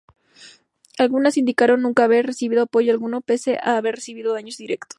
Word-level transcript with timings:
Algunas 0.97 1.37
indicaron 1.37 1.83
nunca 1.83 2.05
haber 2.05 2.25
recibido 2.25 2.63
apoyo 2.63 2.91
alguno 2.91 3.21
pese 3.21 3.59
a 3.61 3.77
haber 3.77 3.97
recibido 3.97 4.33
daños 4.33 4.57
directos. 4.57 4.89